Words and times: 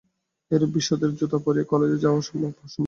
এরূপ 0.51 0.69
বিসদৃশ 0.75 1.13
জুতা 1.19 1.37
পরিয়া 1.45 1.69
কলেজে 1.71 1.97
যাওয়াই 2.03 2.21
অসম্ভব। 2.21 2.51